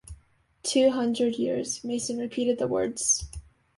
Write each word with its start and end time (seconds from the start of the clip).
“Two 0.63 0.89
hundred 0.89 1.35
years.” 1.35 1.83
Mason 1.83 2.17
repeated 2.17 2.57
the 2.57 2.67
words. 2.67 3.25